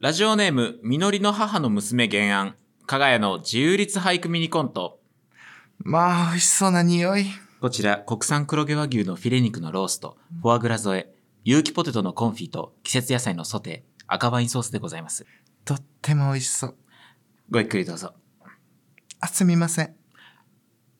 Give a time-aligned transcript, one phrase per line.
[0.00, 2.54] ラジオネーム、みのりの母の娘原案。
[2.86, 4.98] かがやの自由律俳句ミニコント。
[5.76, 7.26] まあ、美味しそうな匂い。
[7.60, 15.26] こちら、国産黒毛和牛のフィレ肉のロースト、フォアグラ添え、有機ポテトのコンフィと季節野菜のソテー、赤ワインソースでございます。
[15.66, 16.76] とっても美味しそう。
[17.50, 18.14] ごゆっくりどうぞ。
[19.20, 19.94] あ、すみません。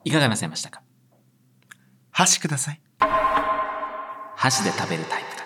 [0.05, 0.83] いかがなさいましたか？
[2.11, 2.83] 箸ください。
[4.37, 5.45] 箸で食べるタイプだ。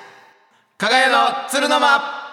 [0.77, 1.09] かがや
[1.45, 2.24] の鶴の間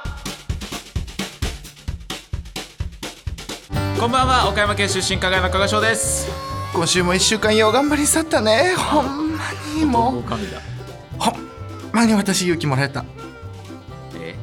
[4.01, 6.27] こんばんは、岡山県出身、かがやの加賀翔です。
[6.73, 8.73] 今週も一週間よう頑張り去ったね。
[8.75, 9.43] ほんま
[9.77, 10.23] にもう。
[11.19, 11.35] ほん
[11.93, 13.05] まに私勇気もらえた。
[14.15, 14.35] え？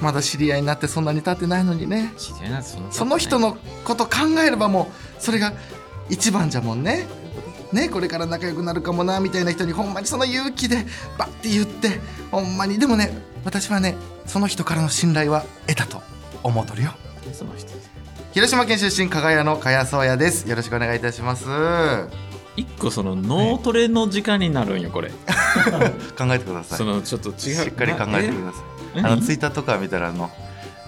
[0.00, 2.12] まだ知り合いになってそんなに経ってないのにね。
[2.16, 4.10] 知り合いなんてそんなその人のこと考
[4.44, 5.52] えればもう、それが
[6.10, 7.06] 一番じゃもんね。
[7.70, 12.00] ね、これから仲良くなるかもなみたいな人にほんまにその勇気でバッて言って
[12.32, 13.94] ほんまにでもね私はね
[14.26, 16.02] その人からの信頼は得たと
[16.42, 16.90] 思うとるよ
[17.32, 17.72] その人。
[18.34, 20.48] 広島県出身加賀屋の加谷宗也です。
[20.48, 21.46] よろしくお願いいたします。
[21.46, 22.08] 考
[22.56, 25.12] 一個その脳トレの時間になるんよ、これ。
[26.34, 26.78] えてください。
[26.78, 27.36] そのちょっと違う。
[27.36, 28.58] しっかり考えてくださ
[28.96, 29.02] い。
[29.02, 30.30] なあのツイッターとか見たらあの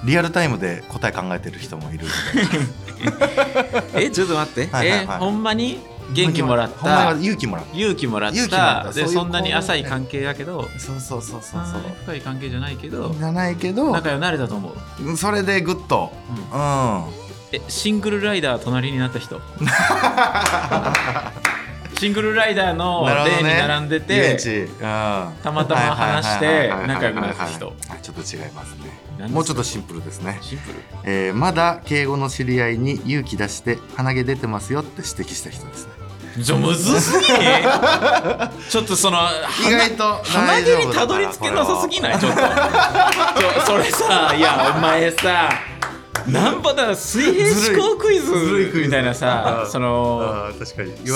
[0.05, 2.07] リアルタイムで答え考えてる人もいる。
[3.95, 4.67] え、ちょっと待って。
[4.75, 5.17] はいはいはい。
[5.17, 5.79] え、ほんまに
[6.15, 7.13] 元気もらった？
[7.13, 8.89] 勇気もらう勇気もらっ勇気もらった。
[8.89, 8.93] た。
[8.93, 13.15] で、そんなに浅い関係だけど、そうそうそうそうあー深い関係じゃないけど。
[13.17, 13.93] じ、ゃないけど。
[13.93, 15.17] 仲良くなれたと思う。
[15.17, 16.13] それでグッと。
[16.53, 16.61] うん。
[16.61, 17.26] うん
[17.57, 19.41] え、シングルライダー隣になった人。
[21.99, 24.69] シングルライダーの例に並んでて、地うん。
[24.79, 27.67] たまたま話して仲良くなった人。
[27.69, 28.75] はいちょっと違います
[29.19, 29.29] ね。
[29.29, 30.75] もうちょっとシンプルですね、シンプル？
[31.05, 35.93] えーまだ敬語の知り合いに勇気出して鼻毛出てますよって指摘した人ですね。
[36.37, 37.25] じゃむずすぎ
[38.69, 39.21] ちょっとその
[39.67, 42.19] 意外と鼻毛にたどり着けなさすぎない？
[42.19, 42.41] ちょっと。
[43.65, 45.49] それさいやお前さ
[46.33, 48.33] なんぼだ水平思考クイズ。
[48.75, 50.51] みたいなさうんその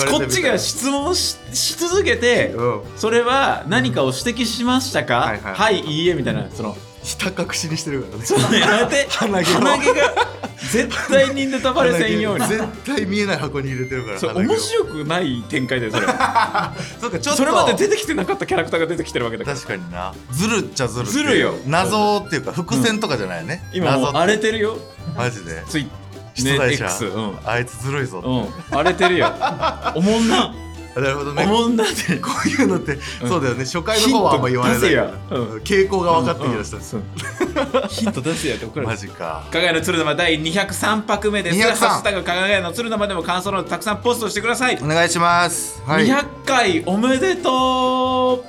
[0.09, 2.81] こっちが質問しし続けてうん。
[2.95, 6.77] それは何かを指摘しましたか、はいはいはい、いいえみたいなその。
[7.03, 8.25] ひた隠しにしてるからね。
[8.25, 9.07] そのやめて。
[9.09, 10.31] 鼻毛が。
[10.71, 12.47] 絶対にネタバレせんように。
[12.47, 14.55] 絶対見えない箱に入れてるからそれ鼻毛を。
[14.55, 16.05] 面白くない展開だよそれ。
[17.01, 17.37] そうかちょっと。
[17.37, 19.57] それまで出てきてなかったキャラクターが出てきてるわけだから。
[19.57, 20.13] 確かにな。
[20.31, 21.55] ずるっちゃずるずるよ。
[21.65, 24.77] 謎っていうか伏線とかじゃないね、謎って今もう荒れてるよ
[25.15, 25.63] マジで。
[25.67, 25.87] ツイ
[26.33, 27.37] 出題者、X うん。
[27.45, 28.77] あいつずるいぞうん。
[28.77, 29.31] 荒れてるよ
[29.95, 30.53] おもんな。
[30.95, 31.45] なるほどね。
[31.45, 32.17] おもんなって。
[32.17, 33.29] こういうのって、うん。
[33.29, 33.63] そうだよね。
[33.63, 34.93] 初回の方はあんま言われない。
[34.93, 35.11] うん。
[35.59, 39.45] 傾向が分かってきました、ヒント出せやって怒られマるジか。
[39.49, 41.57] かがやの鶴玉第203拍目です。
[41.57, 45.81] 203ハッシュタグかがやの鶴玉でも感想のたくさんポストしてください、お願いします。
[45.85, 46.07] はい。
[46.07, 48.43] 200回おめでと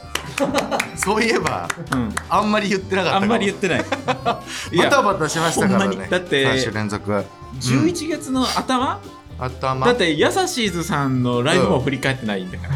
[0.96, 3.80] そういえばう、うん、あんまり言ってなかったあんまり言っってない。
[4.72, 6.08] いバやタバタしましたからね。
[6.10, 7.24] だって3週連続。
[7.60, 9.00] 11月の頭、
[9.38, 9.86] 頭。
[9.86, 12.74] だってヤサシーズさんのライブも振り返ってないんだから、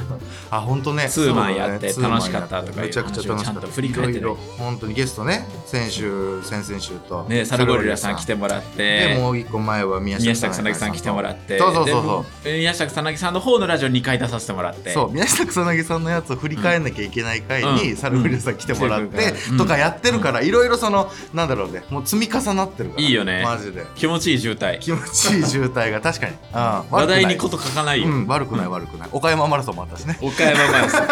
[0.50, 1.08] あ本当ね。
[1.08, 3.66] ツーマンやって楽しかったとかめちゃくちゃ楽しかった。
[3.66, 3.88] ってね。
[3.88, 4.22] い
[4.58, 5.46] 本当にゲストね。
[5.66, 7.24] 先週先々週と。
[7.24, 9.14] ねサルゴリラさん来てもらって。
[9.14, 11.58] でもう一個前は宮宮下下草薙さん来てもらって。
[11.58, 12.04] そうそうそう
[12.44, 14.90] でそう宮下草薙さんの方のラジオ2回出させてもらって。
[14.90, 17.96] そう宮下草薙さんのやつを振り返んなきゃいけない回に、うん。
[17.96, 19.58] サルフリラさん来てもらって、うん。
[19.58, 21.82] とかやってるからいろいろそのなんだろうね。
[21.90, 23.02] もう積み重なってるから。
[23.02, 23.42] いいよね。
[23.44, 23.84] マジで。
[23.94, 24.78] 気持ちいい渋滞。
[24.78, 26.00] 気持ちいい渋滞が。
[26.00, 28.26] 確かに、うん、話題にここと書かないよ、うん。
[28.26, 29.08] 悪くない悪くない。
[29.12, 30.18] 岡山マラソンもあったしね。
[30.20, 31.06] 岡山マラソン。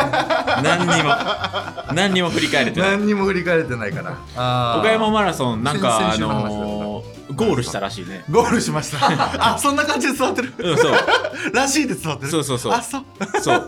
[0.63, 1.11] 何にも
[1.95, 2.91] 何にも振り返れてない。
[2.93, 4.79] 何にも振り返れてないから。
[4.79, 8.23] 岡山マラソンなんかあのーゴールしたらしいね。
[8.31, 8.99] ゴールしました。
[9.55, 10.55] あそんな感じで伝わってる。
[10.59, 10.95] うんそう。
[11.55, 12.31] らしいで伝わってる。
[12.31, 12.73] そうそうそう。
[12.73, 13.05] あそう。
[13.41, 13.67] そう。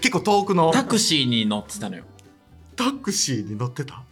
[0.00, 0.70] 結構遠くの。
[0.72, 2.04] タクシーに乗ってたのよ。
[2.76, 4.02] タクシーに乗ってた？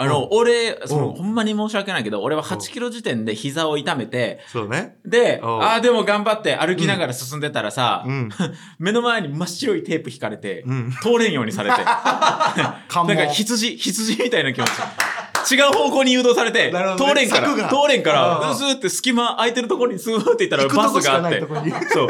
[0.00, 1.14] あの、俺、その、うん。
[1.14, 4.96] ほんまに申し訳ないけど、俺は8キロ時点で膝を痛めて、そうね。
[5.04, 5.62] で、うん。
[5.62, 8.30] ああ、でも頑張って歩きながら進んでたらさ、うん。
[8.78, 10.90] 目の前に真っ白いテープ引かれて、うん。
[11.02, 14.70] 通れんようにされて、 なんか羊、羊みたいな気持ち。
[15.54, 18.48] 違う方向に誘導されて、通れんから、通れんかうん。
[18.48, 21.44] ら、スーって隙間空いてるところにスーって行ったらバスがあって。
[21.92, 22.08] そう。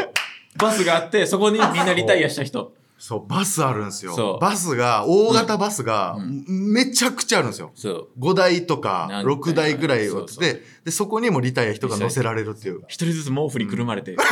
[0.57, 2.73] バスがあって、そこにみんなリタイアした人。
[3.01, 4.39] そうバスあるんですよ。
[4.43, 7.73] バスが大型バスがうめちゃくちゃあるんですよ。
[7.75, 8.09] そう。
[8.21, 10.27] 5台とかなんだよ6台ぐらいを。
[10.39, 12.83] ででそこにもリタイア人が乗せられるっていう。
[12.89, 14.13] 一人ずつ毛布にくるまれて。
[14.13, 14.25] して。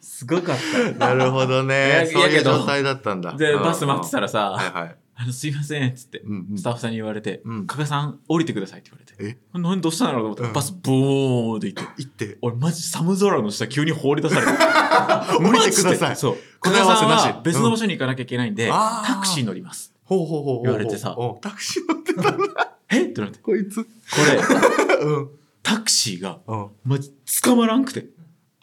[0.00, 0.56] すごかっ
[0.98, 0.98] た。
[1.14, 3.34] なるほどいねやそういう状態だったんだ。
[3.34, 3.62] で、うん。
[3.62, 6.22] バス待ってたらさ、はいはいあの、すいません、っつって、
[6.56, 7.66] スタッフさんに言われて、うん。
[7.66, 9.38] 加賀さん、降りてくださいって言われて、え？
[9.52, 10.54] 何どうしたんだろうと思ったら、うん。
[10.54, 12.38] バスボーンって行って、行って。
[12.40, 14.52] 俺マジ寒空の下急に放り出されて。
[15.36, 16.16] 降りてください。
[16.16, 16.36] そう。
[16.62, 19.92] 加賀さんは別の場所に行かなきゃいけないんで、タクシー乗ります。
[20.04, 21.14] ほうほうほう言われてさ。
[21.18, 22.78] おタクシー乗ってたんだ。
[22.90, 23.02] え？
[23.04, 23.40] ってなって。
[23.40, 23.76] ここいつ。
[23.76, 23.84] れ、
[25.04, 25.28] うん。
[25.62, 26.68] タクシーが、うん。
[26.86, 27.12] まじ、
[27.42, 28.06] 捕まらんくて。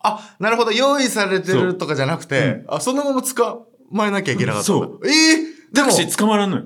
[0.02, 0.72] あなるほど。
[0.72, 5.08] 用意されてるとかじゃなくて、あそのまま捕まえなきゃいけなかったそう。
[5.08, 6.64] ええでもタクシー捕まらんのよ。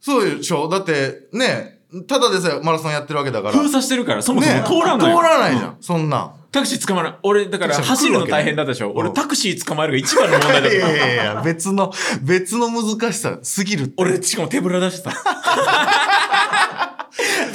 [0.00, 5.16] そうでしょだってねただでさえマラソンやってるわけだから封鎖してるから、そもそもね通らんのよ。
[5.18, 7.18] 通らないじゃん、うそんなんタクシー捕まらん。
[7.24, 8.90] 俺、だからタクシー走るの大変だったでしょ。
[8.90, 10.76] うん俺、タクシー捕まえるが一番の問題だった。
[10.76, 11.92] いやいやいや別の
[12.22, 15.12] 別の難しさすぎるって俺、しかも手ぶら出してた。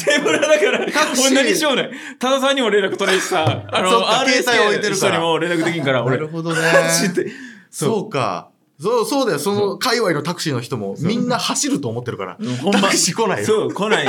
[0.06, 1.92] 手ぶらだから、タクシー俺何しようねん。
[2.20, 6.18] 多田さんにも連絡取れるしさ、あの、そっか RSK 携帯置いてるから人にも連絡できんから、俺。
[6.18, 7.32] なるほどねマジで。
[7.70, 8.50] そうか
[8.80, 9.40] そうそうだよ。
[9.40, 12.38] その界隈のタクシーの人もみんな走ると思ってるから。
[12.72, 13.46] タクシー来ないよ。
[13.46, 14.08] そう、来ない。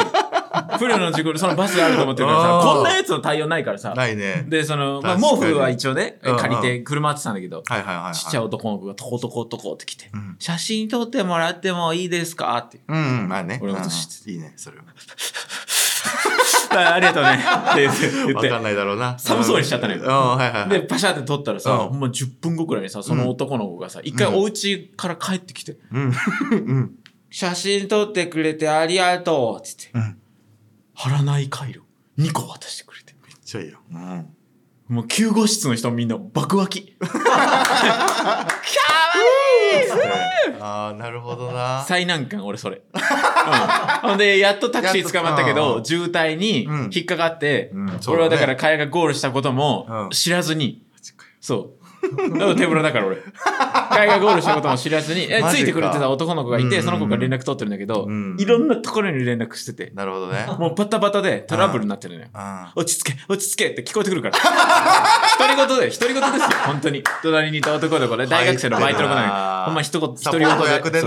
[0.78, 2.74] 不慮の事故でそのバスがあると思ってるからあさ、ー。
[2.74, 3.94] こんなやつの対応ないからさ。
[3.94, 4.46] ないね。
[4.48, 10.36] で、その、まあ、毛布は一応ね、借りて車ってたんだけど、はいはいはい、はい、ちっちゃい男の子がトコトコトコって来て、うん。
[10.38, 12.80] 写真撮ってもらってもいいですかって。
[12.88, 13.28] うんうん。
[13.28, 13.58] まあね。
[13.62, 14.84] 俺のこと知っうんいいねそれは
[16.70, 17.30] あありがとうね。
[17.32, 18.32] って言って。
[18.34, 19.18] わかんないだろうな。
[19.18, 20.08] 寒そうにしちゃったのようん。
[20.08, 20.68] はいはいはい。
[20.68, 21.78] で、パシャって撮ったらさ、うん。
[21.88, 25.76] ほんま10分後くらいにさ、その男の子がさ、一回お家から帰ってきて、
[27.30, 29.66] 写真撮ってくれてありがとう。
[29.66, 30.18] って言って、うん。
[30.94, 31.82] 貼らない回路。
[32.18, 33.14] 2個渡してくれて。
[33.26, 33.78] めっちゃいいよ。
[33.92, 34.26] うん。
[34.88, 36.96] もう救護室の人みんな爆湧き。
[40.60, 41.84] ああなるほどな。
[41.86, 42.82] 最難関、俺それ。
[42.94, 44.08] うん。
[44.10, 46.90] ほんで、やっとタクシー捕まったけど、と渋滞にうん。
[46.92, 47.72] 引っかかって、
[48.08, 50.10] 俺はだねから会がゴールしたこともうん。
[50.10, 50.82] 知らずに、
[51.40, 51.79] そう。
[52.16, 53.18] だから手ぶらだから俺。
[53.90, 62.28] 会がゴールしたことも知らずに、えついてくれてた男の子がいて、その子から連絡取ってるんだけど、うんいろんなところに連絡してて、なるほどねもうバタバタでトラブルになってるのよ。
[62.32, 64.38] あ落ち着け、落ち着けって聞こえてくるから。
[65.38, 67.02] 独り言で、独り言ですよ、本当に。
[67.22, 69.64] 隣にいた男の子ね、大学生のバイトの子なのよ。
[69.66, 70.50] ほんま一言、独り言で。
[70.50, 71.00] サポート役で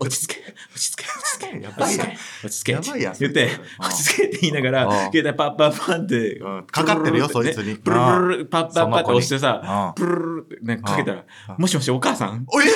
[0.00, 3.48] 落ち着け、落ち着け、落ち着け、やばいやん落ち着け、やばいやん言ってう
[3.82, 11.24] ん、落ち着けって言いながらうん、携帯パッパッパッってうん、かかってるよそいつにプルルルルパッパッパッって押してうさん、プルルルルってねかけたら、
[11.58, 12.66] もしもしお母さんおい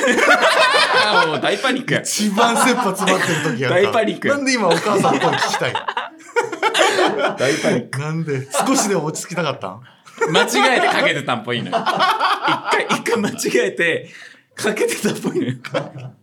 [1.06, 2.00] あーもう大パニックや。
[2.00, 5.72] 一番切羽詰まってる時やんか大パニックなんで今お母さんの声聞きたい
[7.38, 7.98] 大パニック。
[8.00, 9.80] なんで少しでも落ち着きたかったん
[10.32, 11.76] 間違えてかけてたんっぽいのよ。
[11.76, 11.84] 一
[12.70, 14.10] 回、一回間違えて、
[14.58, 15.54] かけてたっぽいのよ。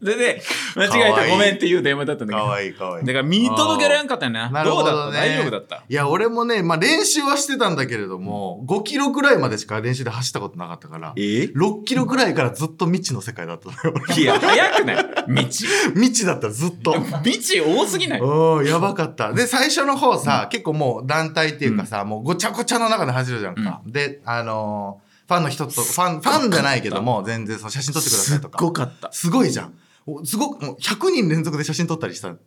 [0.01, 0.41] で、で、
[0.75, 2.45] 間違えかわいいてごめんっていう電話だったんだけど。
[2.45, 3.05] かわいいかわいい。
[3.05, 4.49] だから見届けられんかったよね。
[4.51, 5.17] なるほどねどうだった？
[5.19, 5.83] 大丈夫だった？
[5.87, 11.21] いや俺もね、まあ、練習はしてたんだけれども5キロくらいまでしか練習で走ったことなかったからえ
[11.55, 14.95] ？6キロくらいからずっと未知の世界だったのよいや、早くない？
[15.27, 15.43] 道。
[15.95, 16.93] 未知だったずっと。
[17.23, 18.19] 未知多すぎない？
[18.19, 19.31] うん、やばかった。
[19.33, 23.81] で、最初の方さ、結構もう団体っていうかさ、もうごちゃごちゃの中で走るじゃんか。
[23.85, 28.57] で、あのーファンの人と、ファン、ファンじゃないけども、全然その写真撮ってくださいとか。
[28.63, 29.11] ごかった。
[29.11, 29.73] すごいじゃん。
[30.07, 32.37] おすごく、もう100人連続で写真撮ったりしたの。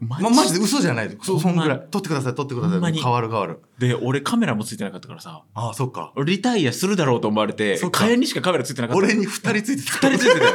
[0.00, 1.86] マま、マジで嘘じゃないそ、そんぐらほい。
[1.90, 2.92] 撮ってください、撮ってください。
[2.92, 3.60] 変わる変わる。
[3.80, 6.12] で、俺カメラもついてなかったからさ、ああ、そっか。
[6.24, 8.98] リタイアするだろうと思われてか帰りにしかカメラついてなかった。
[8.98, 10.08] 俺に2人ついてた。
[10.08, 10.52] 二人ついてたよ。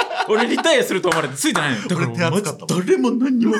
[0.30, 1.88] 俺リタイアすると思われてついてないの よ。
[1.88, 3.54] だから俺手厚かった誰も何にも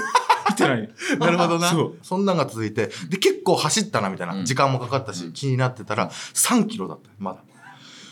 [0.49, 0.89] 見てない。
[1.21, 1.69] なるほどな。
[1.69, 1.99] そう。
[2.03, 2.91] そんなんが続いて。
[3.11, 4.35] で、結構走ったな、みたいな。
[4.35, 7.11] うん時間もかかったし、気になってたら、3キロだった。
[7.19, 7.43] まだ。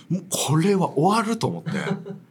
[0.09, 1.71] もう、これは終わると思って。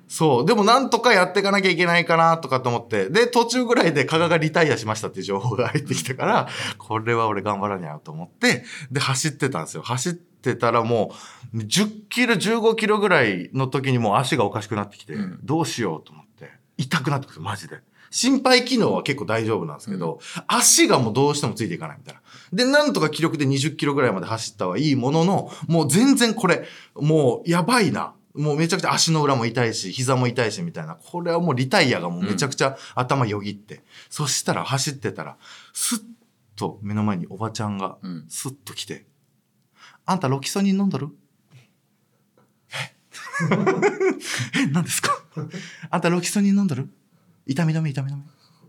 [0.07, 0.45] そう。
[0.45, 3.09] でも、なんとかやっていかなきゃいけないかな、とかと思って。
[3.09, 6.47] で、途中ぐらいで、加賀がリタイアしましたっていう情報が入ってきたから、
[6.77, 9.83] これは俺頑張らにゃと思って、で、走ってたんですよ。
[9.83, 11.13] 走ってたらも
[11.53, 16.51] う、10キロ、15キロぐらいの時にもう足がおかしくなってきて、うんどうしようと思って。
[16.77, 17.81] 痛くなってくる、マジで。
[18.11, 22.21] 心肺機能は結構大丈夫なんですけど、足がもうどうしてもついていかないみたいな。
[22.53, 28.13] で、なんとか記録で20キロぐらいまで走ったはいいものの、もう全然これ、もうやばいな。
[28.33, 30.95] もうめちゃくちゃ足の裏も痛いし、膝も痛いしみたいな。
[30.95, 33.81] これはもうリタイアがもうめちゃくちゃ頭よぎって。
[34.09, 35.37] そしたら走ってたら、
[35.73, 36.01] スッ
[36.55, 39.07] と目の前におばちゃんがうん、スッと来て、
[40.05, 41.09] あんたロキソニン飲んどる
[42.73, 42.93] え
[44.59, 45.19] え、何ですか
[45.89, 46.89] あんたロキソニン飲んどる？
[47.47, 48.21] 痛み止め痛み止め。
[48.21, 48.23] い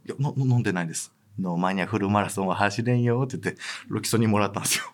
[0.06, 1.12] や、のの飲んでないです。
[1.38, 4.84] の前にはフルマラソンは走れんよって言って、ロキソニンもらったんですよ。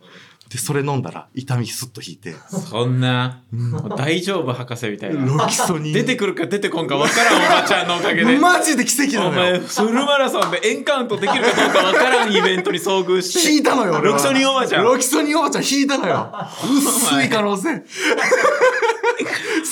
[0.50, 5.24] で、それ飲んだら痛みスッと引いて、そんな、もう大丈夫博士みたいな。
[5.24, 5.92] ロキソニン。
[5.94, 8.38] 出てくるか出てこんか分からんおばちゃんのおかげで。
[8.38, 9.62] マジで奇跡なお前、のよ。
[9.62, 13.52] フルマラソンでエンカウントできるかどうか分からんイベントに遭遇して。
[13.52, 14.84] 引いたのよ、ロキソニンおばちゃん。
[14.84, 16.30] ロキソニンおばちゃん引いたのよ。
[16.62, 17.82] 薄い可能性。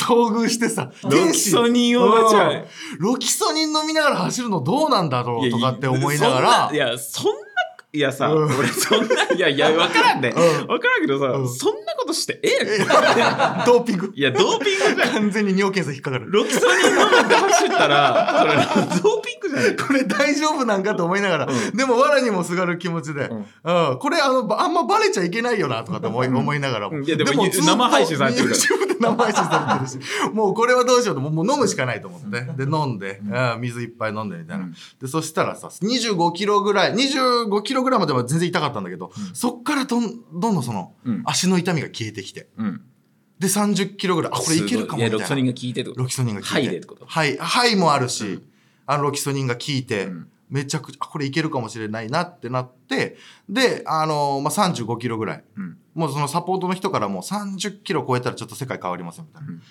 [0.06, 2.66] 遭遇してさ、 ロキソニンおばちゃんう
[2.98, 7.38] ロキソニン飲みながら走るのどうなんだろうとかって思いながらい、や、そんな、
[7.94, 10.32] いやさ、うん俺そんな、いやいや、分からんね。
[10.34, 12.78] うん分からんけどさ、うんそんなことしてええ。
[13.66, 14.12] ドーピング？
[14.14, 15.10] いや、ドーピングじ。
[15.10, 16.30] 完全に尿検査引っかかる。
[16.32, 18.54] ロキソニン飲んで走ったら、それ、
[19.02, 21.76] ドーピングクじゃないこれ大丈夫なんかと思いながら、うん。
[21.76, 23.90] でも藁にもすがる気持ちで、うん。
[23.90, 23.98] うん。
[23.98, 27.04] これあのばあんまバレちゃいけないよなとかって思い,、思いながらも、うん。
[27.04, 28.56] いやでも生配信されてるから。
[28.56, 30.32] YouTube で生配信されてるし。
[30.32, 33.60] もうこれはどうしようともうもう飲むしかないと思って、で飲んで、うん。
[33.60, 34.74] 水いっぱい飲んでみたいな、うん。
[35.00, 41.22] でそしたらさ25キロぐらい25キロぐらいまでは全然痛かったんだけど、そっからどんどんどんその、うん。
[41.26, 42.48] 足の痛みが消えてきて。
[42.56, 42.82] うん。
[43.38, 45.14] で30キロぐらいあこれいけるかもみたいな。
[45.16, 46.00] ロキソニンが効いてってこと。
[46.00, 46.52] ロキソニンが効いて。
[46.52, 47.04] ハイでってこと。
[47.06, 47.36] はい。
[47.38, 48.40] ハイもあるし、
[48.86, 53.16] あの、ロキソニンが効いて、うんめちゃくちゃ、あこれいけるかもしれないなってなって、
[53.48, 55.44] で、あのまあ、35キロぐらい。
[55.56, 59.48] うんもうそのサポートの人からもう30キロ超えたらちょっと世界変わりますよ、みたいな。
[59.48, 59.62] うん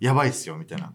[0.00, 0.92] やばいっすよ、みたいな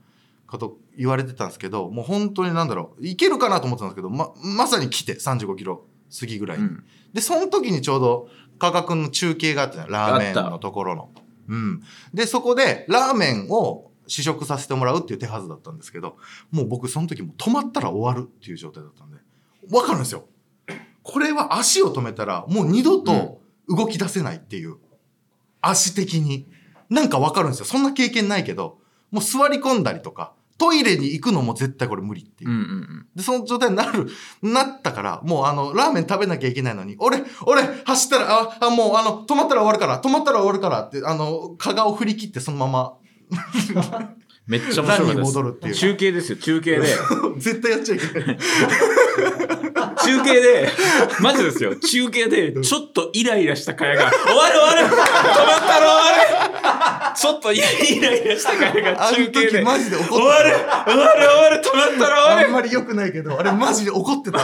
[0.47, 5.85] こと言われてたんですけど、もう本当になんだろう、いけるかなと思ってたんですけど、ま、まさに来て、35キロ
[6.19, 6.63] 過ぎぐらいに。
[6.63, 11.09] うんで、その時にちょうど、価格の中継があってね、ラーメンのところの。
[11.49, 11.83] うん。
[12.13, 16.17] で、そこで、ラーメンを試食させてもらうっていう手はずだったんですけど、
[16.51, 19.17] もう僕その時もう止まったら終わるっていう状態だったんで、
[19.71, 20.25] わかるんですよ。
[21.03, 24.75] これは足を止めたら、もう二度と動き出せないっていう。
[25.61, 26.47] 足的に。
[26.89, 27.65] なんかわかるんですよ。
[27.65, 28.79] そんな経験ないけど、
[29.11, 34.07] もう座り込んだりとか、トイレに行くのも絶対これ無理っていううんうんで、その状態になる、
[34.43, 42.93] なったから、もうあの、ラーメン食べなきゃいけないのに、俺、俺、走ったら、あ、あもうあの、止まったら終わるから、止まったら終わるからって、あの、蚊がを振り切ってそのまま、
[44.47, 45.17] めっちゃ面白かったです。
[45.19, 46.37] 戻るっていう中継ですよ。
[46.37, 46.87] 中継で。
[47.37, 48.37] 絶対やっちゃいけない。
[50.03, 50.69] 中継で。
[51.19, 51.75] マジですよ。
[51.75, 54.11] 中継でちょっとイライラした会が。
[54.11, 54.87] 終わる終わる。
[54.87, 55.05] 止まっ
[55.59, 56.40] たら終わる
[57.15, 59.51] ちょっとイライラした会があの中継で。
[59.59, 60.51] 時マジで怒って終わる。
[60.51, 61.63] 終わる終わる。
[61.63, 64.39] 止まったら終わるあんまり良くないけど、あれマジで怒ってた。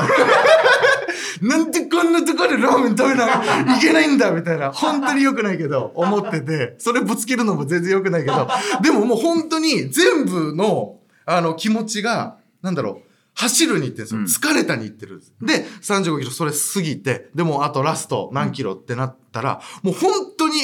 [1.42, 4.72] なんでこんなところでラーメン食べないけないんだみたいな。
[4.72, 8.48] 本当に良くないけど、思ってて、それぶつけるのも全然良くないけど、
[8.82, 14.52] でももう本当に全部の、あの、気持ちが、なんだろう、走るに行ってるんですよ。
[14.52, 15.34] 疲れたに行ってるんです。
[15.42, 20.56] で、35キロそれ過ぎて、でもあとラスト何キロってなったら、もう本当に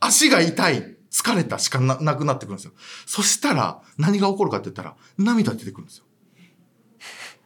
[0.00, 0.93] 足が痛い、
[1.24, 2.72] 疲れたしかななくなってくるんですよ。
[3.06, 6.04] そしたら、何が起こるかって言ったら、涙出てくるんですよ。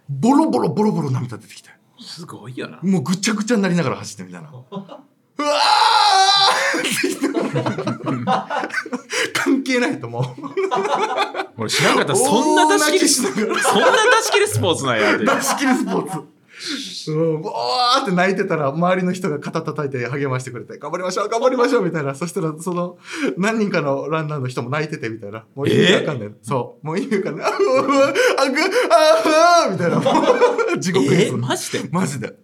[0.08, 1.70] ボロボロボロボロ涙出てきて。
[2.00, 4.50] すごいよなもうぐちゃぐちゃになりながら走ってみたいな。
[4.50, 8.24] うわー
[9.32, 10.24] 関係ないと思う。
[11.58, 13.08] 俺知らなかったそんな出し切り。
[13.08, 13.42] そんな出
[14.24, 16.37] し切りスポーツなんやって出し切りスポーツ。
[17.08, 22.14] うん、ボーって泣いてたら、周りの人が肩叩いて励ましてくれて、頑張りましょう、頑張りましょう、みたいな。
[22.14, 22.98] そしたら、その、
[23.36, 25.44] 何人かのランナーの人も泣いてて、みたいな。
[25.54, 26.34] もう意味わかんない。
[26.42, 26.86] そう。
[26.86, 27.46] もう意味わかんない。
[27.46, 30.00] あ、うわ、あ、ぐ、あ、あ、みたいな。
[30.78, 31.28] 地獄でえ？
[31.28, 31.36] す。
[31.36, 31.88] マジで？
[31.90, 32.34] マジで。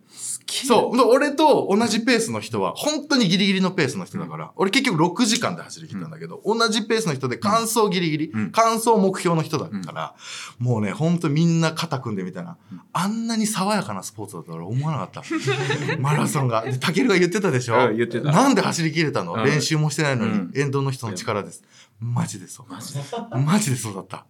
[0.47, 0.97] そう。
[0.97, 10.15] で俺と同じペースの人は、本当にギリギリのペースの人だから、俺結局6時間で走り切ったんだけど、同じペースの人で完走ギリギリ、うん完走目標の人だから、
[10.59, 12.57] もうね、本当みんな肩組んでみたいな、
[12.93, 15.23] あんなに爽やかなスポーツだと俺思わなかった。
[15.99, 16.63] マラソンが。
[16.63, 21.63] で、タケルが言ってたでしょ、うん言ってたなんで走り切れたの、うん練習もしてないのに、うん沿道の人の力です。
[22.01, 22.73] マジでそう。
[22.73, 23.01] マジで
[23.45, 24.27] マジでそうだった。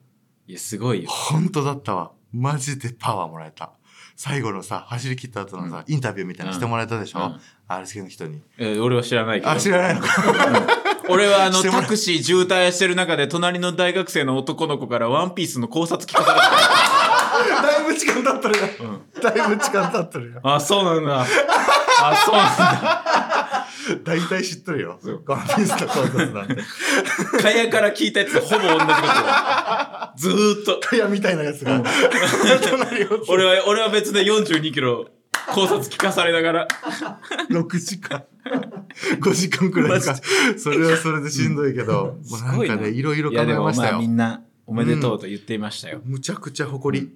[0.46, 2.12] いやすごいよ本当だったわ。
[2.32, 3.72] マジでパワーもらえた。
[4.16, 7.40] 最後のさ、走り切った後のさ、インタビューみたいなのしてもらえたでしょ、うん。
[7.68, 8.40] RSK の人に。
[8.58, 9.50] え俺は知らないけど。
[9.50, 10.08] あ、知らないのか。
[11.08, 16.50] 俺はあの タクシー渋滞してる中で隣の大学生の男の子からワンピースの考察聞かされた。
[17.62, 19.00] だいぶ時間経ってるよ。
[19.22, 20.40] だいぶ時間経ってるよ。
[20.42, 21.26] あそうなんだ。
[22.02, 23.33] あそうなんだ
[24.04, 24.98] 大体知っとるよ。
[25.26, 26.56] ワンピースの考察なんて。
[27.42, 31.82] かやから聞いたやつでほぼ同じことだずーっとタヤみたいなやつが。
[33.28, 35.06] 俺は俺は別で42キロ
[35.52, 36.68] 考察聞かされながら
[37.50, 38.24] 6時間。
[39.20, 40.16] 5時間くらいか。
[40.56, 44.06] それはそれでしんどいけど、もうなんかね、いろいろ考えましたよまあみ。
[44.06, 47.10] んなおめでとうと言っていましたよ、むちゃくちゃ誇り。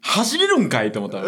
[0.00, 1.26] 走れるんかいと思ったら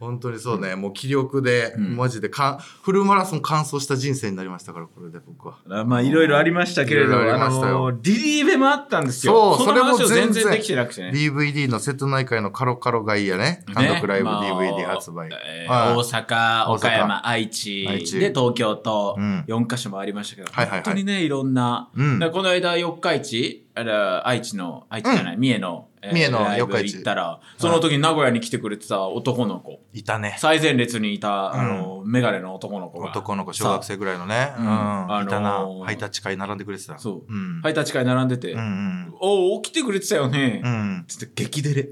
[0.00, 1.96] 本当にそうね、もう気力で、ん。
[1.96, 5.84] マジでかん、フルマラソン完走した人生になりましたから、これで僕は。
[5.84, 9.56] まあいろいろありましたけれどあのリリーベもあったんですよ。
[9.56, 10.50] そう、それも全然。
[10.50, 11.10] できてなくてね。
[11.10, 13.64] DVD の瀬戸内海のカロカロがいいやね。
[13.72, 15.30] 単独ライブ DVD 発売。
[15.32, 15.96] えーはい。
[15.96, 19.44] 大阪、岡山、愛知で東京とうん。
[19.48, 20.84] 4カ所もありましたけど、はいはいはい。
[20.84, 22.20] 本当にね、いろんな、うん。
[22.32, 30.36] この間四日市、あら愛知の、愛知じゃない、三重の、えー三重の四日市行ったら、その時名古屋に来てくれてた男の子、いたね。
[30.38, 33.08] 最前列にいた、あの、メガネの男の子が。
[33.10, 34.52] 男の子、小学生ぐらいのね。
[34.58, 34.64] うん。
[34.64, 35.66] うんあのーいたな。
[35.86, 36.98] ハイタッチ会並んでくれてた。
[36.98, 37.32] そう。
[37.32, 37.60] うん。
[37.62, 39.14] ハイタッチ会並んでて、うんうん。
[39.20, 40.60] おお、来てくれてたよね。
[40.62, 41.04] うん。
[41.08, 41.88] つって激デレ。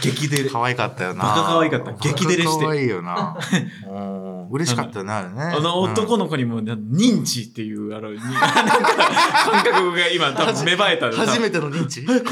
[0.00, 0.50] 激デレ。
[0.50, 1.24] 可愛かったよな。
[1.24, 3.36] バカ可愛かった激デレして可愛いよな。
[3.88, 5.42] うん嬉しかったよね、あれね。
[5.42, 8.38] あの男の子にも、な認知っていう、あの、に なんか
[9.50, 12.04] 感覚が今多分芽生えた初めての認知？
[12.06, 12.24] これが、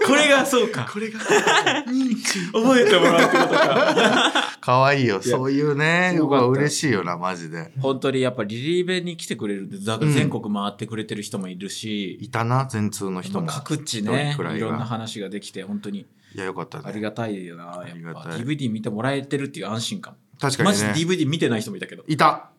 [0.06, 0.88] これがそうか。
[0.90, 1.20] これが。
[1.20, 2.40] 認知。
[2.52, 4.32] 覚えてもらうってことか。
[4.60, 5.20] 可愛いよ。
[5.22, 6.14] そういうね。
[6.16, 6.46] よかった。
[6.46, 7.72] 嬉しいよなマジで。
[7.80, 13.46] 本当にやっぱリリーベに来てくれるってだから全国回ってくれてる人もいるし、いたな全通の人も。
[13.46, 16.06] 各地ねいろんな話ができて本当に。
[16.34, 16.84] いやよかったね。
[16.86, 18.40] ありがたいよなありがたい。
[18.42, 22.04] DVD 見てもらえてるっていう安心感、確かにマジでね DVD 見てない人もいたけど。
[22.06, 22.50] いた。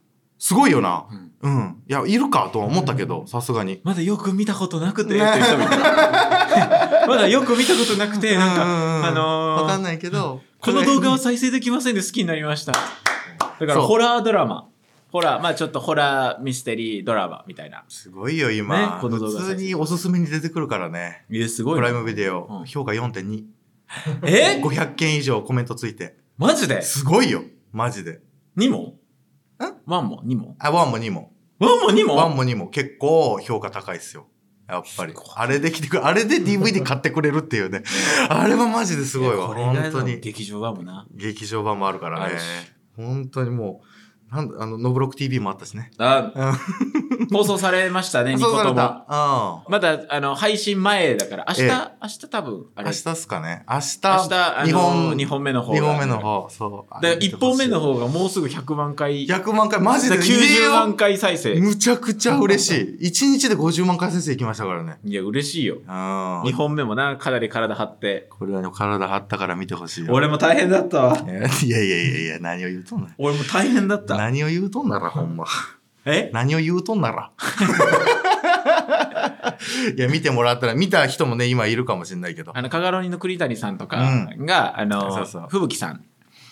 [0.42, 1.06] すごいよな。
[1.42, 1.58] うん。
[1.58, 1.84] うん。
[1.88, 3.80] いやいるかとは思ったけどさすがに。
[3.84, 5.78] まだよく見たことなくてっていう人もいた
[7.16, 10.42] まだよく見たことなくてなんかあのーわかんないけど。
[10.60, 12.72] この動画は再生できませんで好きになりました。
[12.72, 14.68] だからホラードラマ。
[15.12, 17.44] ホラーまあちょっとホラーミステリードラマ。
[17.48, 17.84] みたいな。
[17.90, 21.26] すごいよ今、ねこの動画普通におすすめに出てくるからね。
[21.30, 21.82] いやすごい。
[21.82, 22.66] なプライムビデオ、うん。
[22.66, 23.44] 評価4.2
[24.24, 26.16] え？500件以上コメントついて。
[26.38, 26.82] マジで？
[26.82, 27.44] すごいよ。
[27.72, 28.22] マジで。
[28.58, 28.96] 2も？
[29.86, 30.56] ワンも？2も？
[30.60, 31.34] あ1も2も。
[31.60, 32.68] ワンも2も？1も2も。
[32.70, 34.28] 結構評価高いっすよ
[34.72, 35.14] やっぱり。
[35.36, 37.84] あれで来てくれあれで DVD 買ってくれるっていうね。
[38.30, 39.48] あれはマジですごいわ。
[39.48, 40.20] これが本当に。
[40.20, 41.06] 劇場版もな。
[41.14, 42.36] 劇場版もあるからね。
[42.96, 43.86] 本当にもう
[44.32, 45.92] なんだあのノブロック TV もあったしね。
[45.98, 46.46] あう
[47.24, 47.28] ん。
[47.28, 51.72] 放送されましたね2そうんまだあの配信前だから明日、ええ。
[52.02, 52.86] 明日多分あれ。
[52.88, 53.64] 明日っすかね。
[53.70, 57.02] 明日明日あの日本2本目の方二が本目の方そう。
[57.02, 59.26] で1本目の方がもうすぐ100万回。
[59.26, 59.82] 100万回？
[59.82, 60.18] マジで？
[60.18, 61.56] 入れ90よ万回再生。
[61.56, 63.08] むちゃくちゃ嬉しい。
[63.08, 64.98] 1日で50万回再生いきましたからね。
[65.04, 65.76] いや嬉しいよ。
[65.76, 66.42] うん。
[66.44, 68.28] 2本目もなかなり体張って。
[68.30, 70.14] これはね体張ったから見てほしいよ。
[70.14, 71.18] 俺も大変だったわ。
[71.18, 75.46] いやいやいやいや何を言うとんな俺も大変だった何を言うとんならほんま。
[76.06, 76.30] え？
[76.32, 77.32] 何を言うとんなら。
[79.98, 82.56] いや見てもらったら見た人もね今いるかもしれないけど。
[82.56, 83.98] あのカガロニの栗谷さんとか
[84.38, 85.48] が、あのそうそう。
[85.50, 86.06] 吹雪さん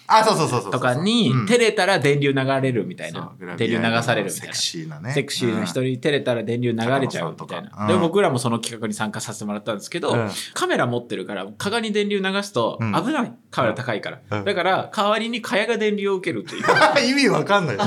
[0.10, 1.46] あそうそうそうそうとかにうん。
[1.46, 3.32] 照れたら電流流れるみたいな。
[3.58, 4.54] 電流流されるみたいな。
[4.54, 5.13] セクシーなね。
[5.13, 7.88] セクシーな人うんに照れたら電流流れちゃうみたいな。
[7.88, 10.30] で、僕らもその企画に参加させてもらったんですけど、うん。
[10.54, 12.94] カメラ持ってるから、蚊がに電流流すとうん。
[12.94, 13.34] 危ない。
[13.51, 14.20] カメラ高いから。
[14.32, 14.46] うん。
[14.46, 16.63] だから、代わりに蚊帳が電流を受けるっていう。
[17.10, 17.78] 意味わかんない。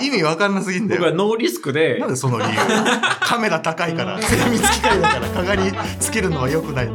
[0.00, 1.00] 意味わかんなすぎんだよ。
[1.00, 1.98] 僕はノーリスクで。
[1.98, 2.50] なん、でその理由？
[3.20, 4.20] カメラ高いから。
[4.20, 6.92] 精密機械だから鏡つけるのは良くないど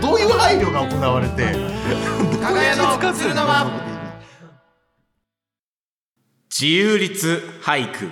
[0.00, 1.54] どどういう配慮が行われて
[2.42, 3.95] 加賀屋のするのは
[6.58, 7.10] 自由律
[7.60, 8.08] 俳句。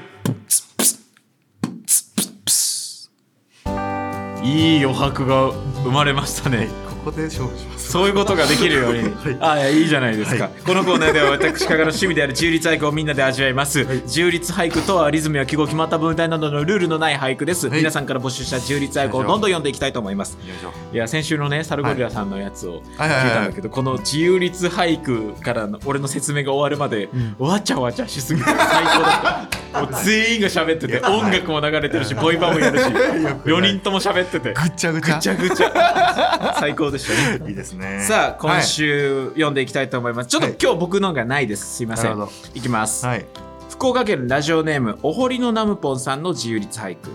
[4.42, 5.48] いい余白が
[5.82, 6.68] 生まれましたね。
[6.86, 9.02] ここで勝負しますそういうことができるように。
[9.02, 10.44] はいあいや、いいじゃないですか。
[10.46, 13.84] はいこのコーナーでは私、加賀の趣味である自由律俳句をみんなで味わいます。
[13.84, 17.68] 自由律俳句とはリズムや記号、決まった文体などのルールのない俳句です。
[17.68, 20.32] はい皆さんから募集した自由律俳句をどんどん読んでいきたいと思います。
[20.32, 29.63] よいや、先週のね、サルゴリラさんのやつをはいはいはい聞いたんだけど、この自由律俳句からの俺の説明が終わるまで、わちゃわちゃしすぎて最高だった。
[29.74, 35.16] もう全員が喋ってて、音楽も流れてるし、ボイパもやるし、4人とも喋ってて、ぐっちゃぐちゃ。
[35.16, 36.54] ぐちゃぐちゃ。
[36.60, 37.48] 最高でしたね。
[37.50, 38.04] いいですね。
[38.06, 41.76] さあ今週読んでいきたいと思います、ちょっとはい今日僕のがないです。
[41.76, 42.04] すいません。
[42.06, 42.32] なるほど。
[42.54, 43.06] いきます、
[43.70, 47.14] 福岡県ラジオネームお堀のナムポンさんの自由律俳句。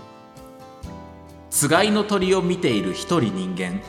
[1.50, 3.80] つがいの鳥を見ている一人人間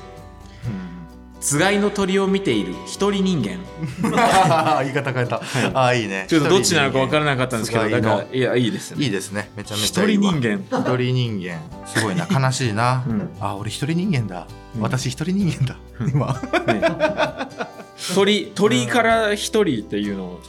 [1.41, 3.59] つがいの鳥を見ている一人人間。
[4.83, 5.41] 言い方変えた、
[5.73, 6.25] ああいいね。
[6.27, 9.03] ちょっとどっちなのか分からなかったんですけどないんかいやいいですね。
[9.03, 9.49] いいですね。
[9.57, 10.31] めちゃめち一ゃいいわ。
[10.31, 10.79] 人人間。
[10.79, 11.59] 一人人間。
[11.87, 12.27] すごいな。
[12.31, 13.29] 悲しいな、うん。
[13.39, 14.81] あ俺一人人間だ、うん。
[14.81, 15.75] 私一人人間だ。
[15.99, 16.27] 今。
[16.73, 17.80] ね
[18.15, 20.41] 鳥鳥から一人っていうのを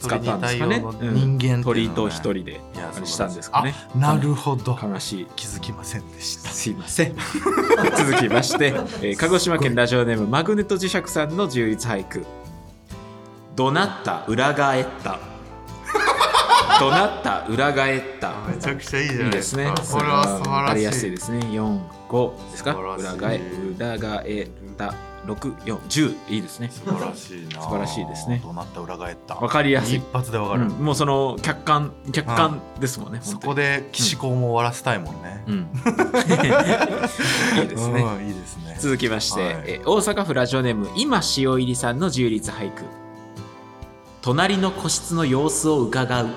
[0.00, 0.80] 使ったんですかね。
[0.80, 2.60] 鳥に対応の人間ねうん鳥と一人で
[3.04, 3.74] したんですかね。
[3.94, 4.78] あなるほど。
[4.80, 5.26] 悲しい。
[5.36, 6.48] 気づきませんでした。
[6.50, 7.14] すいません。
[7.96, 12.24] 続きまして、えー鹿児島県ラジオネームマグネット磁石さんの自由律俳句
[13.56, 15.18] 「怒鳴った裏返った」
[16.80, 19.72] 「怒鳴った裏返った」めちゃくちゃいいじゃいないいですすでね。
[19.74, 20.82] かこれは素晴らしい。
[20.82, 21.38] やすいですね。
[21.40, 22.72] 45ですか？
[22.98, 23.40] 裏返
[23.78, 24.94] 裏返った
[25.26, 26.70] 6410いいですね。
[26.70, 27.62] 素晴らしいな。
[27.62, 28.40] 素晴らしいですね。
[28.42, 29.34] どうなった裏返った。
[29.36, 29.96] わかりやすい。
[29.96, 30.68] 一発でわかる、うん。
[30.70, 35.56] もうその客観客観ですもんね、そこで岸子も終わらせたいもんね、うん。
[37.62, 38.76] いいですね、うんいいですね。
[38.78, 39.54] 続きまして、はい。
[39.66, 42.84] え大阪府ラジオネーム今塩入りさんの自由律俳句
[44.22, 46.28] 隣の個室の様子を伺う。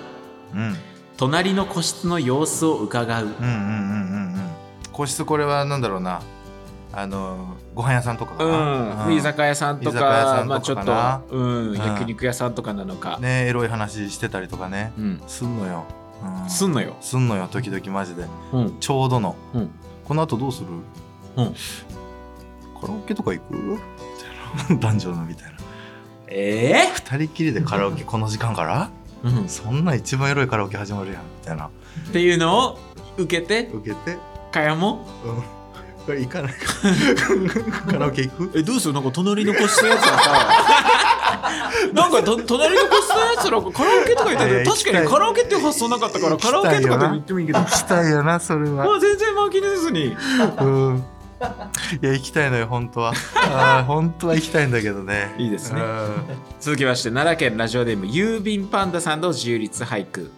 [0.54, 0.76] うん。
[1.18, 3.26] 隣の個室の様子を伺う。
[3.26, 3.50] うんうんうんうんう
[4.38, 4.52] ん。
[4.92, 6.22] 個室これはなんだろうな。
[6.94, 10.92] あのご飯屋さんとかかうな、ん、居酒屋さんとかかまあちょっと、
[11.30, 11.78] うん、ん。
[11.78, 14.92] 焼肉屋さんとかなのか、ねエロい話してたりとかね。
[14.98, 15.86] うん、すんのよ、
[16.44, 16.50] うん。
[16.50, 18.26] すんのよ、すんのよ時々マジで。
[18.52, 18.80] うん。
[18.80, 19.36] ちょうどの。
[19.54, 19.70] うん、
[20.06, 20.68] この後どうする、
[21.36, 21.56] うん。
[22.82, 23.54] カラオケとか行く？
[23.54, 23.78] み
[24.68, 24.82] たいな。
[24.90, 25.58] 男女のみたいな。
[26.30, 28.90] え二人きりでカラオケこの時間から？
[29.24, 31.22] えうん、っそんな一番エロいカラオケ始まるやん。
[31.22, 31.70] みたいな。
[32.12, 32.80] ていうのを
[33.18, 33.70] 受けて？
[33.72, 34.18] 受けて、
[34.52, 35.06] かやも？
[35.24, 35.44] うん、
[36.16, 36.54] 行かない
[37.88, 38.52] カラオケ行く？
[38.60, 38.94] えどうする？
[38.94, 40.48] なんか隣の個室のやつがさ。
[41.94, 47.60] なんかと隣の個室のやつらがカラオケとか言っていやて確かにカラオケっていう発想なかったからカラオケとかでも言ってもいいけど。
[47.60, 48.86] 行きたいよなそれは。
[48.86, 50.16] まあ全然負けずに。
[50.62, 51.06] うん。
[52.02, 53.14] いや行きたいのよ本当は。
[53.86, 55.36] 本当は行きたいんだけどね。
[55.38, 55.82] いいですね。
[55.82, 56.14] うん。
[56.60, 60.32] 続きまして奈良県ラジオネーム郵便パンダさんの自由律俳句。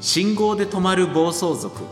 [0.00, 1.82] 信号で止まる暴走族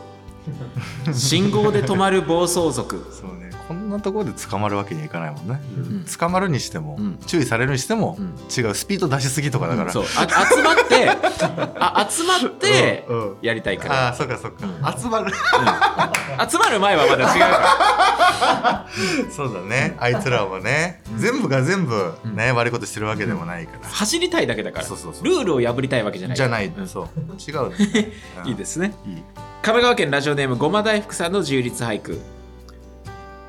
[1.12, 3.06] 信号で止まる暴走族。
[3.12, 3.46] そうね。
[3.68, 6.04] こんなところで捕まるわけにはいかないもんね、ん。
[6.04, 7.18] 捕まるにしても、うん。
[7.26, 8.26] 注意されるにしても、うん。
[8.26, 10.04] 違うスピード出しすぎとかだから、そう。
[10.04, 11.10] あ集まって
[11.80, 13.04] あ集まって
[13.42, 14.08] やりたいかあら。
[14.08, 15.32] あそうかそうか、集まる。
[16.48, 18.86] 集まる前はまだ違うから。
[19.34, 19.96] そうだね。
[19.98, 24.84] あいつらもね、全部が全部ね、悪いことしてるわけでもないから、走りたいだけだから。
[24.84, 25.24] そうそうそう。
[25.24, 26.36] ルールを破りたいわけじゃない。
[26.36, 26.86] じゃない、うん。
[26.86, 27.06] そう。
[27.50, 28.12] 違う、ね
[28.46, 28.94] いいですね。
[29.06, 29.22] いい
[29.66, 32.20] 神奈川県ラジオネームごま大福さんの自由律俳句。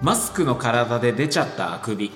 [0.01, 2.11] マスクの体で出ちゃったあくび。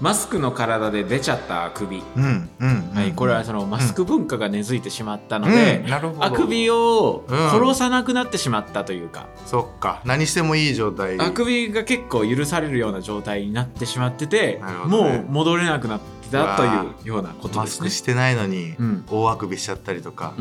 [0.00, 2.90] マスクの体で出ちゃったあくび、うんうん、うん。
[2.92, 7.50] はい、これはそのマスク文化が根付いてしまったのでうん、あくびをうん。
[7.50, 10.02] 殺さなくなってしまったというか、そっか。
[10.04, 11.20] 何してもいい状態。
[11.20, 14.62] あくびが結構許されるような状態になってしまってて、ね。
[14.88, 16.68] もう戻れなくなってたとい
[17.04, 17.88] うようなことマですね。
[17.88, 19.04] スクしてないのに、うん。
[19.10, 20.34] 大あくびしちゃったりとか、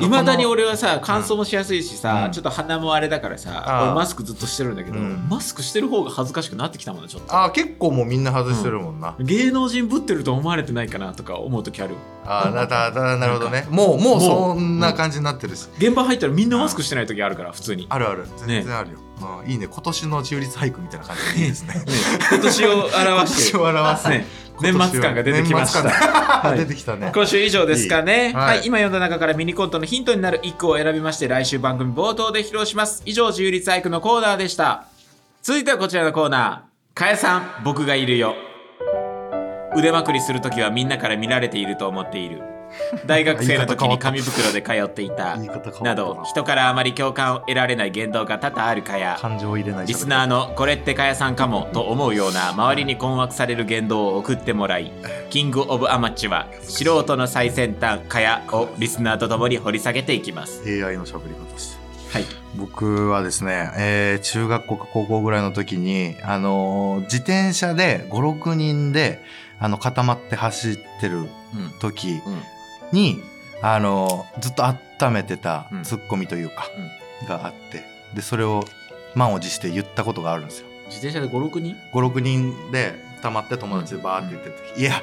[0.00, 2.32] いまだにこの俺はさ乾燥もしやすいしさ、うん。
[2.32, 5.26] ちょっと鼻もあれだからさ、マスクずっとしてるんだけど、うん。
[5.28, 7.36] マスクしてる方が恥ずかしくなってきたもんねちょっと。
[7.36, 11.94] あー結構もうみんな外してるもんな、芸能人ぶってると思われてないかなとか思う時ある。
[12.26, 13.66] ああだだだなるほどね。
[13.70, 18.26] もうもうそんな感じになってるし、現場入ったらみんなマスクしてない時あるから普通に、ね、あるある。
[18.46, 19.68] 全然あるよ、うんいいね。
[19.68, 21.74] 今年の中立俳句みたいな感じでいいですね。
[22.32, 23.02] 今年を表して。
[23.02, 24.08] 今年を表す。
[24.08, 24.26] ね
[24.60, 25.88] 年末感が出てきました。
[25.88, 26.58] はい。
[26.58, 27.10] 出てきたね。
[27.12, 28.28] 今週以上ですかね。
[28.28, 28.34] いい。
[28.34, 28.60] は、はい。
[28.60, 33.02] い今読んだ中からミニコントのヒントになる一句を選びまして来週番組冒頭で披露します。
[33.04, 34.86] 以上自由律俳句のコーナーでした。
[35.42, 36.98] 続いてはこちらのコーナー。
[36.98, 38.34] かえさん僕がいるよ。
[39.76, 42.53] 腕まくりするときはみんなから見られていると思っている
[43.06, 45.44] 大学生の時に紙袋で通っていたな。
[45.82, 49.18] など人からあまり共感を得られない言動が多々あるかや。
[49.86, 54.92] リスナーのこれってかやさんかもと思うような周りに困惑される言動を送ってもらい
[55.30, 60.62] キングオブアマチュア素人の最先端かやをリスナーとともに掘り下げていきます。
[60.66, 62.24] AI の喋り方してはい。
[62.56, 69.20] 僕はですね、えー中学校か高校ぐらいの時に、あのー自転車で56人で
[69.58, 71.28] あの固まって走ってるうん。
[71.80, 72.42] 時うん
[72.94, 73.22] に、
[73.60, 75.82] あのーずっと温めてたうん。
[75.82, 76.70] ツッコミというか、
[77.28, 78.64] があってでそれを
[79.14, 80.66] 満を持して言ったことがあるんですよ。
[80.86, 85.02] 自転車で56人？56人で溜まって友達でバーって言ってる時、いや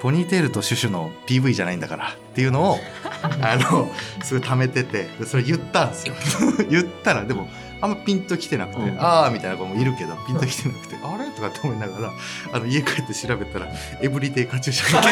[0.00, 2.76] ポニーテールとシュシュの PV じゃないんだからっていうのを
[3.40, 3.90] あの
[4.22, 6.14] すごい溜めててでそれ言ったんですよ。
[6.68, 7.48] 言ったらでも
[7.84, 8.98] あんまピンときてなくて、うん。
[8.98, 11.26] ああみたいな子もいるけどピンときてなくてあれ？
[11.34, 12.12] とかって思いながら
[12.52, 13.68] あの家帰って調べたら
[14.00, 15.10] エブリデイカチューシャ間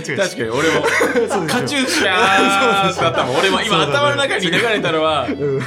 [0.00, 0.82] 違 確かに俺も
[1.46, 3.36] カチューシャーだったもん。
[3.36, 5.60] 俺も今頭の中に流れたのはうん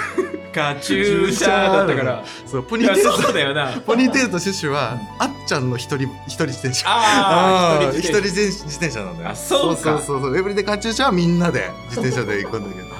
[0.55, 2.23] カチューシャーだったから。
[2.45, 3.21] そうポニーテール。
[3.21, 6.87] そうだよなポニーテールとシュシュはあっちゃんの一人一人自転車。
[6.87, 8.41] ああ一人自
[8.77, 9.03] 転車。
[9.03, 9.29] なんだよ。
[9.31, 9.81] あそうか。
[9.81, 12.95] そうそうそうエブリデイカチューシャはみんなで自転車で行くんだけど。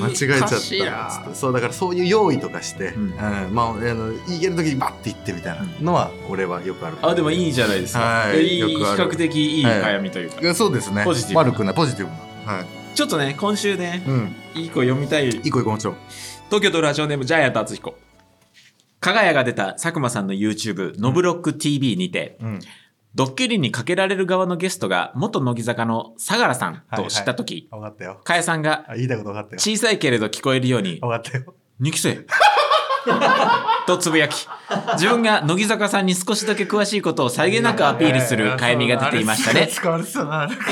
[0.00, 3.02] 間違えちゃったそうだからそういう用意とかして、うん。
[3.02, 3.54] うん。
[3.54, 6.96] まああの行ける時にバッて行ってみたいなのは俺はよくある。
[7.02, 9.10] あでもいいじゃないですか、はいいい比よくある。
[9.10, 11.04] 較的いい悩みというか、そうですね。
[11.04, 11.50] ポジティブな。
[11.50, 11.74] 悪くない。
[11.74, 12.12] ポジティブ
[12.46, 12.52] な。
[12.54, 12.66] はい。
[12.94, 14.34] ちょっとね今週ねうん。
[14.54, 15.28] いい子読みたい。
[15.28, 15.78] いい子行こう。
[15.78, 15.94] ちょ
[16.52, 17.94] 東京都ラジオネームジャイアント厚彦。
[19.00, 22.60] 加賀谷が出た佐久間さんの YouTube「ノブロック TV」にて、うん。
[23.14, 28.20] ドッキリにかけられる側のゲストが元乃木坂の相良さんと知った時、分かったよ。
[28.24, 28.84] 加谷さんが
[29.56, 32.26] 小さいけれど聞こえるように分かったよ「2期生」
[33.86, 34.46] とつぶやき。
[34.94, 39.68] 自分が乃木坂さんに少しだけ詳しいことをさりげなくアピールするかゆみが出ていましたね。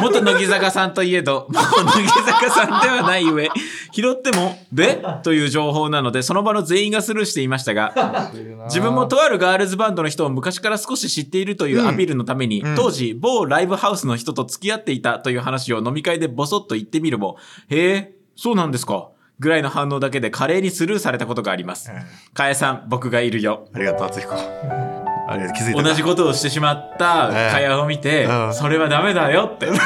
[0.01, 3.51] 元乃木坂さんといえど、もう乃木坂さんではない上、
[3.93, 5.03] 拾っても、で？
[5.23, 8.31] という情報なので、その場の全員がスルーしていましたが、
[8.67, 12.77] 自分もとあるガールズバンドの人を昔から少し知っているというアピールのために、うん。
[12.77, 17.37] 当時、某ライブハウスの人と付き合っていたという話を飲み会でボソッと言ってみるも、
[17.69, 19.09] へえ、そうなんですか。
[19.41, 21.91] ぐらいの反応だけで華麗にスルーされたことがあります。
[22.35, 23.69] かえさん、僕がいるよ。
[23.75, 24.37] ありがとう敦彦。
[24.37, 27.53] 気づいた同じことをしてしまったええ。
[27.53, 28.55] かやを見て、うん。
[28.55, 29.69] それはダメだよって。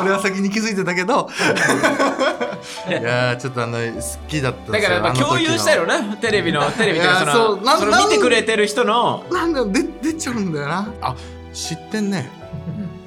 [0.00, 1.30] 俺は先に気づいてたけど。
[2.88, 9.24] いやーちょっとあの好きだっただから共有したいよなテレビのテレビというかそのそうなその見てくれてる人の。
[9.30, 10.92] なんだよ出出ちゃうんだよな。
[11.00, 11.14] あ
[11.54, 12.30] 知ってんね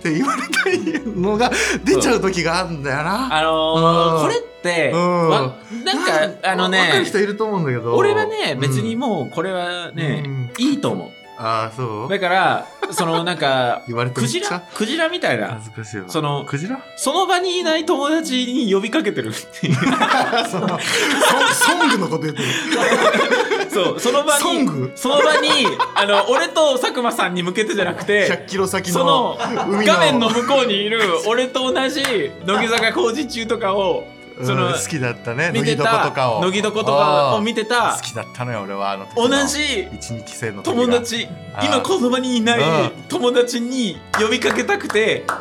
[0.02, 1.52] って言われたいのが
[1.84, 3.38] 出ちゃう時があるんだよな。
[3.38, 4.22] あのーうん。
[4.24, 5.30] これって、うん。
[5.30, 7.96] わなんかあのわかるね人いると思うんだけど。
[7.96, 10.52] 俺はね別にうんもうこれはね、うん。
[10.58, 11.10] いいと思う。
[11.38, 12.10] ああそう？
[12.10, 14.64] だからそのなんか 言われてクジラ？
[14.74, 15.50] クジラみたいな。
[15.50, 16.06] 恥ずかしいわ。
[16.08, 16.80] そのクジラ？
[16.96, 19.76] その場にいない友達に呼びかけてるっていう。
[20.50, 22.48] そのソソングのこと言ってる
[23.74, 24.92] そうその場にソング？
[24.96, 25.50] その場に
[25.96, 32.02] あの俺と佐久間さんに向けてじゃなくて100キロ先そのの海画面の向こうにいる俺と同じ
[32.46, 34.08] 乃木坂工事中とかを
[34.44, 36.42] そのうん好きだったね見てた乃木床とかを。
[36.42, 40.82] 乃木床とかを見てあたー好きだったのよ俺はあの時の同じ一二期生の時が。
[40.84, 41.66] 友達あー。
[41.68, 42.92] 今この場にいないうん。
[43.08, 45.24] 友達に呼びかけたくて。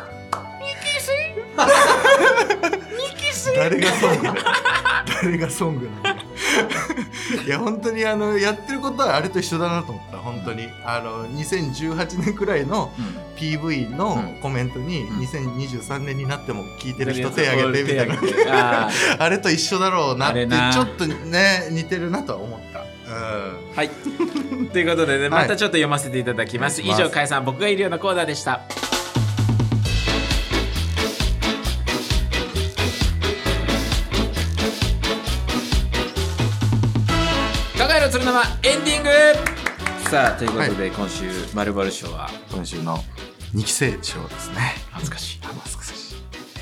[3.55, 4.27] 誰がソング
[5.23, 6.10] 誰がソングなの？
[7.45, 10.17] いや本当にあのやってることはあれと一緒だなと思った。
[10.17, 10.67] 本当に。
[10.85, 12.91] あの2018年くらいの
[13.37, 15.19] PV のコメントにうん。
[15.19, 18.89] 2023年になっても聞いてる人手挙げてみたいな。
[19.19, 22.81] あれと一緒だろうなってちょっとね似てるなとは思った。
[23.11, 23.75] うん。
[23.75, 23.89] はい。
[24.71, 25.29] ということでね、はい。
[25.29, 26.81] またちょっと読ませていただきます。
[26.81, 28.61] お願い以上、かえさん、僕がいるようなコーナーでした。
[40.11, 41.23] さあ、ということで、今週、
[41.55, 42.97] まるばる賞は、今週の
[43.53, 44.75] 二期生賞ですね。
[44.91, 45.39] 恥ずかしい。
[45.41, 45.91] 恥ずかしい。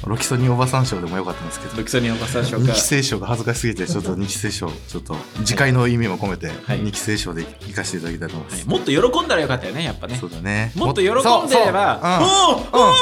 [0.05, 1.75] ロキソニンおばさん賞でもよかったんですけど。
[1.77, 2.63] ロキソニンおばさん賞か。
[2.63, 2.81] 二期。
[2.81, 6.79] 生賞が恥ずかしすぎてちょっと二期生賞ちょっと次回の意味も込めてはい。
[6.81, 8.65] 二期生賞で行かせていただきたいと思います、はい。
[8.67, 10.15] もっと喜んだらよかったよね、やっぱね。
[10.15, 10.27] そ。
[10.27, 10.71] うだね。
[10.75, 11.13] もっと喜ん
[11.49, 12.93] でれば、そうおーお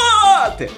[0.50, 0.70] ーって。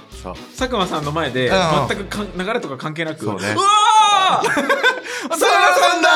[0.57, 1.55] 佐久間さんの前でうん。
[1.55, 3.55] うん全くかん流れとか関係なく「そうね。
[3.55, 4.79] わー!
[5.37, 6.09] 」さんだ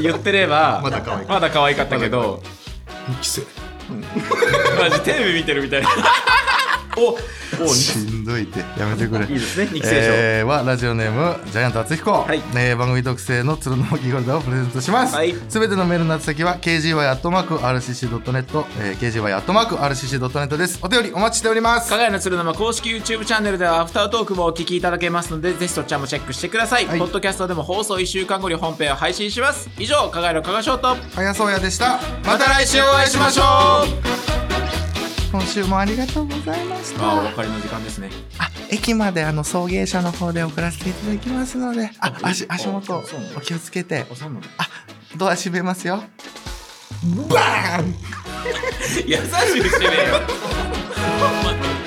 [0.00, 2.42] 言ってればまだ可愛いまだ可愛かったけど
[3.08, 3.42] 二期生
[4.80, 5.88] マジテレビ見てるみたいな
[6.96, 7.18] お
[7.64, 8.44] おしんどい。
[8.44, 8.60] って。
[8.78, 9.26] やめてくれ。
[9.26, 12.42] いいですね二期生賞、えーはラジオネームジャイアント厚彦、はい。
[12.54, 15.14] えー番組特製の鶴のキーホルダーをプレゼントします。
[15.14, 15.34] はい。
[15.48, 20.78] すべ、てのメールの宛先は kgy.rcc.net、えー、kgy.rcc.net です。
[20.82, 21.90] お便りお待ちしております。
[21.90, 26.98] かがやの鶴生公式 YouTube チャンネルではアフタートークもお聞きいただけますのでぜひそちらもチェックしてください、はい。
[26.98, 29.68] ポッドキャストでも放送1週間後に本編を配信します。
[29.78, 30.96] 以上かがやのかがしょうと。
[31.14, 32.00] 早そうやでした。
[32.24, 33.42] また来週お会いしましょ
[34.42, 34.45] う
[35.30, 38.10] 今週もありがとうございましあお別れの時間ですね。
[38.38, 41.90] あ駅まであの送迎車の方で送らせていただきますので。
[42.00, 43.02] ああ足足元
[43.36, 44.06] お気をつけて。
[44.58, 44.68] あ
[45.16, 46.02] ドア閉めますよ。
[47.28, 47.94] バーン！
[49.06, 49.22] 優し
[49.62, 50.20] くしてねえよ